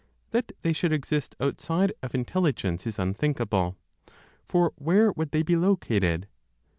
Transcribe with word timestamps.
That 0.31 0.53
they 0.63 0.73
should 0.73 0.91
exist 0.91 1.35
outside 1.39 1.93
of 2.01 2.15
Intelligence, 2.15 2.87
is 2.87 2.97
unthinkable; 2.97 3.75
for 4.43 4.73
where 4.75 5.11
would 5.11 5.29
they 5.29 5.43
be 5.43 5.55
located? 5.55 6.27